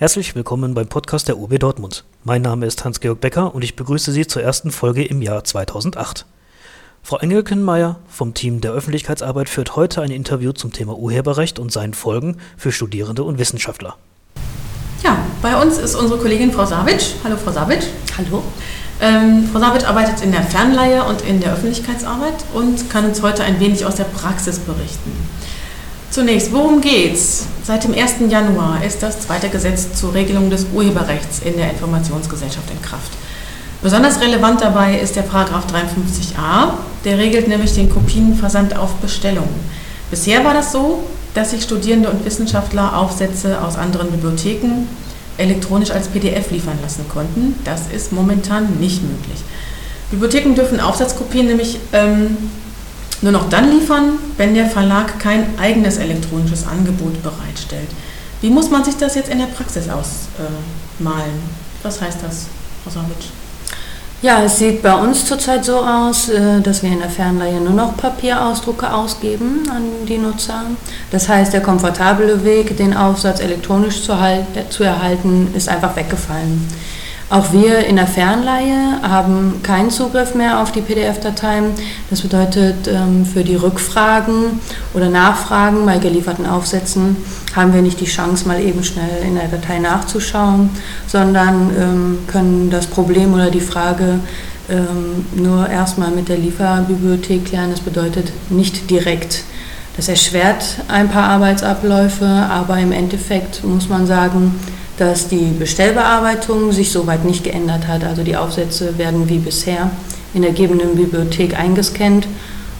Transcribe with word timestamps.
Herzlich 0.00 0.36
willkommen 0.36 0.74
beim 0.74 0.86
Podcast 0.86 1.26
der 1.26 1.38
UB 1.38 1.58
Dortmund. 1.58 2.04
Mein 2.22 2.42
Name 2.42 2.66
ist 2.66 2.84
Hans-Georg 2.84 3.20
Becker 3.20 3.52
und 3.52 3.64
ich 3.64 3.74
begrüße 3.74 4.12
Sie 4.12 4.28
zur 4.28 4.40
ersten 4.40 4.70
Folge 4.70 5.04
im 5.04 5.20
Jahr 5.22 5.42
2008. 5.42 6.24
Frau 7.02 7.18
Engelkenmeier 7.18 7.98
vom 8.06 8.32
Team 8.32 8.60
der 8.60 8.70
Öffentlichkeitsarbeit 8.70 9.48
führt 9.48 9.74
heute 9.74 10.00
ein 10.00 10.12
Interview 10.12 10.52
zum 10.52 10.72
Thema 10.72 10.96
Urheberrecht 10.96 11.58
und 11.58 11.72
seinen 11.72 11.94
Folgen 11.94 12.36
für 12.56 12.70
Studierende 12.70 13.24
und 13.24 13.40
Wissenschaftler. 13.40 13.96
Ja, 15.02 15.18
bei 15.42 15.60
uns 15.60 15.78
ist 15.78 15.96
unsere 15.96 16.20
Kollegin 16.20 16.52
Frau 16.52 16.64
Savic. 16.64 17.02
Hallo 17.24 17.36
Frau 17.36 17.50
Savic. 17.50 17.82
Hallo. 18.16 18.44
Ähm, 19.00 19.48
Frau 19.52 19.58
Savic 19.58 19.88
arbeitet 19.88 20.22
in 20.22 20.30
der 20.30 20.44
Fernleihe 20.44 21.02
und 21.02 21.22
in 21.22 21.40
der 21.40 21.54
Öffentlichkeitsarbeit 21.54 22.44
und 22.54 22.88
kann 22.88 23.04
uns 23.04 23.20
heute 23.20 23.42
ein 23.42 23.58
wenig 23.58 23.84
aus 23.84 23.96
der 23.96 24.04
Praxis 24.04 24.60
berichten. 24.60 25.10
Zunächst, 26.18 26.52
worum 26.52 26.80
geht's? 26.80 27.46
Seit 27.62 27.84
dem 27.84 27.94
1. 27.94 28.28
Januar 28.28 28.82
ist 28.84 29.04
das 29.04 29.20
zweite 29.20 29.48
Gesetz 29.50 29.94
zur 29.94 30.14
Regelung 30.14 30.50
des 30.50 30.66
Urheberrechts 30.74 31.38
in 31.44 31.56
der 31.56 31.70
Informationsgesellschaft 31.70 32.68
in 32.72 32.82
Kraft. 32.82 33.12
Besonders 33.82 34.20
relevant 34.20 34.60
dabei 34.60 34.98
ist 34.98 35.14
der 35.14 35.22
Paragraph 35.22 35.66
53a, 35.66 36.72
der 37.04 37.18
regelt 37.18 37.46
nämlich 37.46 37.72
den 37.74 37.88
Kopienversand 37.88 38.76
auf 38.76 38.94
Bestellung. 38.94 39.48
Bisher 40.10 40.44
war 40.44 40.54
das 40.54 40.72
so, 40.72 41.04
dass 41.34 41.52
sich 41.52 41.62
Studierende 41.62 42.10
und 42.10 42.24
Wissenschaftler 42.24 42.98
Aufsätze 42.98 43.62
aus 43.62 43.76
anderen 43.76 44.10
Bibliotheken 44.10 44.88
elektronisch 45.36 45.92
als 45.92 46.08
PDF 46.08 46.50
liefern 46.50 46.80
lassen 46.82 47.08
konnten. 47.08 47.54
Das 47.64 47.82
ist 47.94 48.10
momentan 48.10 48.80
nicht 48.80 49.04
möglich. 49.04 49.38
Bibliotheken 50.10 50.56
dürfen 50.56 50.80
Aufsatzkopien 50.80 51.46
nämlich 51.46 51.78
ähm, 51.92 52.36
nur 53.22 53.32
noch 53.32 53.48
dann 53.48 53.70
liefern, 53.70 54.12
wenn 54.36 54.54
der 54.54 54.66
Verlag 54.66 55.18
kein 55.18 55.58
eigenes 55.58 55.96
elektronisches 55.96 56.66
Angebot 56.66 57.22
bereitstellt. 57.22 57.88
Wie 58.40 58.50
muss 58.50 58.70
man 58.70 58.84
sich 58.84 58.96
das 58.96 59.14
jetzt 59.16 59.30
in 59.30 59.38
der 59.38 59.46
Praxis 59.46 59.88
ausmalen? 59.88 61.42
Was 61.82 62.00
heißt 62.00 62.18
das, 62.22 62.46
Frau 62.84 62.90
Savic? 62.90 63.26
Ja, 64.20 64.42
es 64.42 64.58
sieht 64.58 64.82
bei 64.82 64.94
uns 64.94 65.26
zurzeit 65.26 65.64
so 65.64 65.76
aus, 65.78 66.28
äh, 66.28 66.60
dass 66.60 66.82
wir 66.82 66.90
in 66.90 66.98
der 66.98 67.08
Fernleihe 67.08 67.60
nur 67.60 67.72
noch 67.72 67.96
Papierausdrucke 67.96 68.92
ausgeben 68.92 69.62
an 69.70 70.06
die 70.08 70.18
Nutzer. 70.18 70.64
Das 71.12 71.28
heißt, 71.28 71.52
der 71.52 71.60
komfortable 71.60 72.44
Weg, 72.44 72.76
den 72.76 72.96
Aufsatz 72.96 73.38
elektronisch 73.38 74.02
zu 74.02 74.12
erhalten, 74.82 75.52
ist 75.54 75.68
einfach 75.68 75.94
weggefallen. 75.94 76.66
Auch 77.30 77.52
wir 77.52 77.84
in 77.84 77.96
der 77.96 78.06
Fernleihe 78.06 79.02
haben 79.02 79.60
keinen 79.62 79.90
Zugriff 79.90 80.34
mehr 80.34 80.62
auf 80.62 80.72
die 80.72 80.80
PDF-Dateien. 80.80 81.72
Das 82.08 82.22
bedeutet, 82.22 82.88
ähm, 82.88 83.26
für 83.26 83.44
die 83.44 83.54
Rückfragen 83.54 84.60
oder 84.94 85.10
Nachfragen 85.10 85.84
bei 85.84 85.98
gelieferten 85.98 86.46
Aufsätzen 86.46 87.18
haben 87.54 87.74
wir 87.74 87.82
nicht 87.82 88.00
die 88.00 88.06
Chance, 88.06 88.48
mal 88.48 88.60
eben 88.60 88.82
schnell 88.82 89.22
in 89.26 89.34
der 89.34 89.48
Datei 89.48 89.78
nachzuschauen, 89.78 90.70
sondern 91.06 91.70
ähm, 91.78 92.18
können 92.28 92.70
das 92.70 92.86
Problem 92.86 93.34
oder 93.34 93.50
die 93.50 93.60
Frage 93.60 94.20
ähm, 94.70 95.26
nur 95.34 95.68
erstmal 95.68 96.10
mit 96.10 96.30
der 96.30 96.38
Lieferbibliothek 96.38 97.44
klären. 97.44 97.70
Das 97.70 97.80
bedeutet 97.80 98.32
nicht 98.48 98.88
direkt. 98.88 99.44
Das 99.98 100.08
erschwert 100.08 100.64
ein 100.88 101.10
paar 101.10 101.24
Arbeitsabläufe, 101.24 102.24
aber 102.24 102.78
im 102.78 102.92
Endeffekt 102.92 103.64
muss 103.64 103.90
man 103.90 104.06
sagen, 104.06 104.54
dass 104.98 105.28
die 105.28 105.54
Bestellbearbeitung 105.58 106.72
sich 106.72 106.90
soweit 106.90 107.24
nicht 107.24 107.44
geändert 107.44 107.86
hat. 107.86 108.04
Also 108.04 108.22
die 108.24 108.36
Aufsätze 108.36 108.98
werden 108.98 109.28
wie 109.28 109.38
bisher 109.38 109.90
in 110.34 110.42
der 110.42 110.52
gebenden 110.52 110.96
Bibliothek 110.96 111.58
eingescannt 111.58 112.26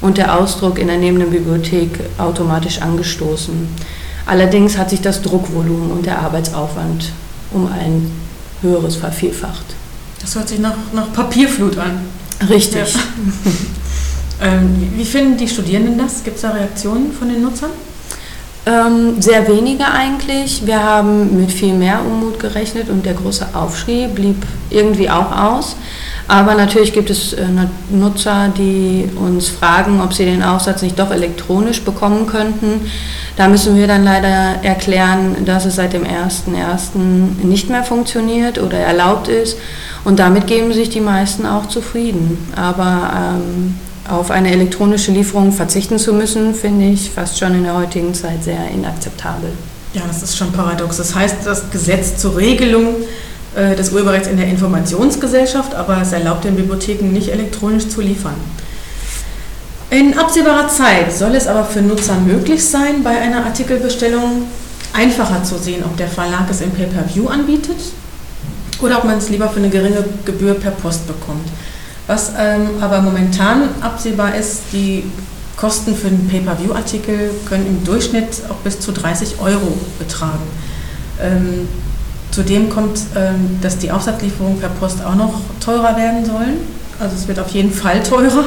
und 0.00 0.18
der 0.18 0.38
Ausdruck 0.38 0.78
in 0.78 0.88
der 0.88 0.98
nehmenden 0.98 1.30
Bibliothek 1.30 1.90
automatisch 2.18 2.82
angestoßen. 2.82 3.68
Allerdings 4.26 4.76
hat 4.76 4.90
sich 4.90 5.00
das 5.00 5.22
Druckvolumen 5.22 5.90
und 5.90 6.06
der 6.06 6.18
Arbeitsaufwand 6.18 7.12
um 7.52 7.66
ein 7.66 8.10
höheres 8.60 8.96
vervielfacht. 8.96 9.64
Das 10.20 10.34
hört 10.34 10.48
sich 10.48 10.58
nach, 10.58 10.76
nach 10.92 11.12
Papierflut 11.12 11.78
an. 11.78 12.00
Richtig. 12.48 12.94
Ja. 12.94 13.00
ähm, 14.52 14.92
wie 14.96 15.04
finden 15.04 15.36
die 15.36 15.48
Studierenden 15.48 15.96
das? 15.98 16.22
Gibt 16.24 16.36
es 16.36 16.42
da 16.42 16.50
Reaktionen 16.50 17.12
von 17.12 17.28
den 17.28 17.42
Nutzern? 17.42 17.70
Ähm, 18.68 19.22
sehr 19.22 19.48
wenige 19.48 19.86
eigentlich. 19.86 20.66
Wir 20.66 20.82
haben 20.82 21.40
mit 21.40 21.50
viel 21.50 21.72
mehr 21.72 22.00
Unmut 22.04 22.38
gerechnet 22.38 22.90
und 22.90 23.06
der 23.06 23.14
große 23.14 23.46
Aufschrei 23.54 24.10
blieb 24.14 24.44
irgendwie 24.68 25.08
auch 25.08 25.32
aus. 25.34 25.76
Aber 26.26 26.54
natürlich 26.54 26.92
gibt 26.92 27.08
es 27.08 27.32
äh, 27.32 27.46
Nutzer, 27.88 28.52
die 28.54 29.08
uns 29.16 29.48
fragen, 29.48 30.02
ob 30.02 30.12
sie 30.12 30.26
den 30.26 30.42
Aufsatz 30.42 30.82
nicht 30.82 30.98
doch 30.98 31.10
elektronisch 31.10 31.80
bekommen 31.80 32.26
könnten. 32.26 32.90
Da 33.36 33.48
müssen 33.48 33.74
wir 33.74 33.86
dann 33.86 34.04
leider 34.04 34.62
erklären, 34.62 35.46
dass 35.46 35.64
es 35.64 35.76
seit 35.76 35.94
dem 35.94 36.04
1.1. 36.04 36.98
nicht 37.42 37.70
mehr 37.70 37.84
funktioniert 37.84 38.58
oder 38.58 38.76
erlaubt 38.76 39.28
ist. 39.28 39.56
Und 40.04 40.18
damit 40.18 40.46
geben 40.46 40.74
sich 40.74 40.90
die 40.90 41.00
meisten 41.00 41.46
auch 41.46 41.66
zufrieden. 41.66 42.52
Aber 42.54 43.10
ähm, 43.16 43.76
auf 44.08 44.30
eine 44.30 44.50
elektronische 44.50 45.12
Lieferung 45.12 45.52
verzichten 45.52 45.98
zu 45.98 46.12
müssen, 46.12 46.54
finde 46.54 46.86
ich 46.86 47.10
fast 47.10 47.38
schon 47.38 47.54
in 47.54 47.64
der 47.64 47.74
heutigen 47.74 48.14
Zeit 48.14 48.42
sehr 48.42 48.68
inakzeptabel. 48.72 49.50
Ja, 49.94 50.02
das 50.06 50.22
ist 50.22 50.36
schon 50.36 50.52
paradox. 50.52 50.98
Das 50.98 51.14
heißt, 51.14 51.36
das 51.44 51.70
Gesetz 51.70 52.16
zur 52.16 52.36
Regelung 52.36 52.96
äh, 53.56 53.74
des 53.74 53.92
Urheberrechts 53.92 54.28
in 54.28 54.36
der 54.36 54.46
Informationsgesellschaft, 54.46 55.74
aber 55.74 56.00
es 56.02 56.12
erlaubt 56.12 56.44
den 56.44 56.56
Bibliotheken 56.56 57.12
nicht 57.12 57.28
elektronisch 57.28 57.88
zu 57.88 58.00
liefern. 58.00 58.34
In 59.90 60.18
absehbarer 60.18 60.68
Zeit 60.68 61.12
soll 61.12 61.34
es 61.34 61.46
aber 61.46 61.64
für 61.64 61.80
Nutzer 61.80 62.16
möglich 62.16 62.62
sein, 62.62 63.02
bei 63.02 63.18
einer 63.18 63.46
Artikelbestellung 63.46 64.42
einfacher 64.92 65.42
zu 65.44 65.56
sehen, 65.56 65.82
ob 65.84 65.96
der 65.96 66.08
Verlag 66.08 66.46
es 66.50 66.60
im 66.60 66.70
Pay-per-View 66.72 67.26
anbietet 67.28 67.78
oder 68.80 68.98
ob 68.98 69.04
man 69.04 69.16
es 69.16 69.30
lieber 69.30 69.48
für 69.48 69.60
eine 69.60 69.70
geringe 69.70 70.04
Gebühr 70.24 70.54
per 70.54 70.72
Post 70.72 71.06
bekommt. 71.06 71.48
Was 72.08 72.32
ähm, 72.36 72.70
aber 72.80 73.00
momentan 73.02 73.68
absehbar 73.80 74.34
ist, 74.34 74.62
die 74.72 75.04
Kosten 75.56 75.94
für 75.94 76.08
einen 76.08 76.26
Pay-per-View-Artikel 76.26 77.30
können 77.46 77.66
im 77.66 77.84
Durchschnitt 77.84 78.42
auch 78.48 78.56
bis 78.56 78.80
zu 78.80 78.92
30 78.92 79.40
Euro 79.40 79.76
betragen. 79.98 80.42
Ähm, 81.20 81.68
zudem 82.30 82.70
kommt, 82.70 83.00
ähm, 83.14 83.58
dass 83.60 83.78
die 83.78 83.90
Aufsatzlieferungen 83.90 84.58
per 84.58 84.70
Post 84.70 85.04
auch 85.04 85.16
noch 85.16 85.34
teurer 85.60 85.96
werden 85.96 86.24
sollen. 86.24 86.58
Also 86.98 87.14
es 87.14 87.28
wird 87.28 87.38
auf 87.38 87.50
jeden 87.50 87.72
Fall 87.72 88.02
teurer. 88.02 88.44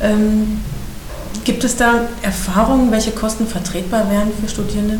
Ähm, 0.00 0.60
gibt 1.44 1.64
es 1.64 1.76
da 1.76 2.06
Erfahrungen, 2.22 2.90
welche 2.90 3.10
Kosten 3.10 3.46
vertretbar 3.46 4.10
wären 4.10 4.28
für 4.40 4.48
Studierende? 4.48 4.98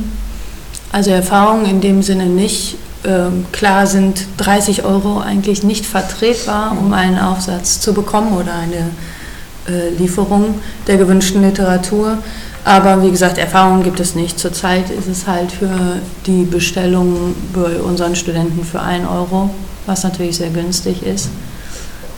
Also 0.92 1.10
Erfahrungen 1.10 1.66
in 1.66 1.80
dem 1.80 2.02
Sinne 2.02 2.26
nicht. 2.26 2.76
Ähm, 3.04 3.46
klar 3.52 3.86
sind 3.86 4.26
30 4.38 4.84
Euro 4.84 5.20
eigentlich 5.20 5.62
nicht 5.62 5.86
vertretbar, 5.86 6.76
um 6.78 6.92
einen 6.92 7.18
Aufsatz 7.18 7.80
zu 7.80 7.94
bekommen 7.94 8.32
oder 8.36 8.54
eine 8.54 8.90
äh, 9.68 9.90
Lieferung 9.90 10.60
der 10.86 10.96
gewünschten 10.96 11.42
Literatur. 11.42 12.18
Aber 12.64 13.02
wie 13.02 13.10
gesagt, 13.10 13.38
Erfahrungen 13.38 13.82
gibt 13.84 14.00
es 14.00 14.14
nicht. 14.14 14.38
Zurzeit 14.38 14.90
ist 14.90 15.06
es 15.06 15.26
halt 15.26 15.52
für 15.52 16.00
die 16.26 16.44
Bestellung 16.44 17.34
bei 17.54 17.80
unseren 17.80 18.16
Studenten 18.16 18.64
für 18.64 18.82
1 18.82 19.08
Euro, 19.08 19.50
was 19.86 20.02
natürlich 20.02 20.36
sehr 20.36 20.50
günstig 20.50 21.02
ist. 21.02 21.30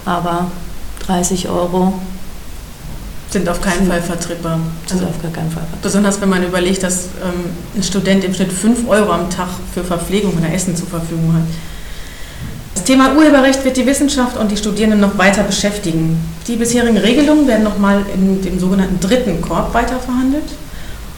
Aber 0.07 0.51
30 1.07 1.49
Euro 1.49 1.95
sind 3.31 3.49
auf 3.49 3.61
keinen 3.61 3.87
Fall 3.87 4.03
vertretbar. 4.03 4.59
Sind 4.87 5.01
also 5.01 5.07
auf 5.07 5.23
gar 5.23 5.31
keinen 5.31 5.51
Fall 5.51 5.63
vertretbar. 5.63 5.79
Besonders 5.83 6.21
wenn 6.21 6.29
man 6.29 6.45
überlegt, 6.45 6.83
dass 6.83 7.05
ähm, 7.23 7.51
ein 7.77 7.83
Student 7.83 8.25
im 8.25 8.35
Schnitt 8.35 8.53
5 8.53 8.89
Euro 8.89 9.13
am 9.13 9.31
Tag 9.31 9.49
für 9.73 9.85
Verpflegung 9.85 10.37
oder 10.37 10.53
Essen 10.53 10.75
zur 10.77 10.89
Verfügung 10.89 11.33
hat. 11.35 11.43
Das 12.75 12.85
Thema 12.85 13.15
Urheberrecht 13.17 13.65
wird 13.65 13.77
die 13.77 13.87
Wissenschaft 13.87 14.37
und 14.37 14.51
die 14.51 14.57
Studierenden 14.57 15.01
noch 15.01 15.17
weiter 15.19 15.43
beschäftigen. 15.43 16.19
Die 16.47 16.57
bisherigen 16.57 16.97
Regelungen 16.97 17.47
werden 17.47 17.63
nochmal 17.63 18.05
in 18.15 18.43
dem 18.43 18.59
sogenannten 18.59 18.99
dritten 19.01 19.41
Korb 19.41 19.73
weiterverhandelt. 19.75 20.45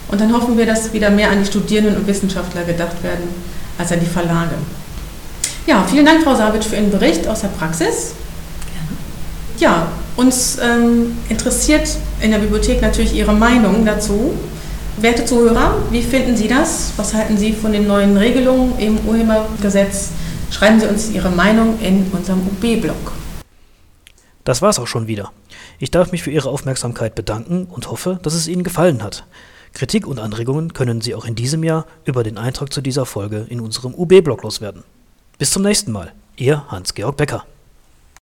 Und 0.08 0.20
dann 0.20 0.32
hoffen 0.32 0.58
wir, 0.58 0.66
dass 0.66 0.92
wieder 0.92 1.10
mehr 1.10 1.30
an 1.30 1.38
die 1.40 1.46
Studierenden 1.46 1.96
und 1.96 2.06
Wissenschaftler 2.06 2.64
gedacht 2.64 3.02
werden 3.02 3.28
als 3.78 3.92
an 3.92 4.00
die 4.00 4.06
Verlage. 4.06 4.54
Ja, 5.66 5.84
vielen 5.88 6.04
Dank, 6.04 6.22
Frau 6.22 6.34
Savitsch, 6.34 6.66
für 6.66 6.76
Ihren 6.76 6.90
Bericht 6.90 7.26
aus 7.26 7.40
der 7.40 7.48
Praxis. 7.48 8.12
Ja, 9.58 9.86
uns 10.16 10.58
ähm, 10.58 11.16
interessiert 11.28 11.96
in 12.20 12.30
der 12.30 12.38
Bibliothek 12.38 12.82
natürlich 12.82 13.14
Ihre 13.14 13.32
Meinung 13.32 13.84
dazu. 13.84 14.34
Werte 14.98 15.24
Zuhörer, 15.24 15.76
wie 15.90 16.02
finden 16.02 16.36
Sie 16.36 16.48
das? 16.48 16.92
Was 16.96 17.14
halten 17.14 17.38
Sie 17.38 17.52
von 17.52 17.72
den 17.72 17.86
neuen 17.86 18.16
Regelungen 18.16 18.78
im 18.78 18.98
Urhebergesetz? 19.06 20.10
Schreiben 20.50 20.80
Sie 20.80 20.86
uns 20.86 21.10
Ihre 21.10 21.30
Meinung 21.30 21.78
in 21.80 22.06
unserem 22.12 22.40
UB-Blog. 22.40 23.12
Das 24.44 24.60
war's 24.60 24.78
auch 24.78 24.86
schon 24.86 25.06
wieder. 25.06 25.32
Ich 25.78 25.90
darf 25.90 26.12
mich 26.12 26.22
für 26.22 26.30
Ihre 26.30 26.50
Aufmerksamkeit 26.50 27.14
bedanken 27.14 27.66
und 27.70 27.90
hoffe, 27.90 28.18
dass 28.22 28.34
es 28.34 28.48
Ihnen 28.48 28.64
gefallen 28.64 29.02
hat. 29.02 29.24
Kritik 29.72 30.06
und 30.06 30.18
Anregungen 30.18 30.74
können 30.74 31.00
Sie 31.00 31.14
auch 31.14 31.24
in 31.24 31.34
diesem 31.34 31.64
Jahr 31.64 31.86
über 32.04 32.22
den 32.22 32.36
Eintrag 32.36 32.72
zu 32.72 32.82
dieser 32.82 33.06
Folge 33.06 33.46
in 33.48 33.60
unserem 33.60 33.94
UB-Blog 33.94 34.42
loswerden. 34.42 34.82
Bis 35.38 35.50
zum 35.50 35.62
nächsten 35.62 35.92
Mal. 35.92 36.12
Ihr 36.36 36.64
Hans-Georg 36.68 37.16
Becker. 37.16 37.46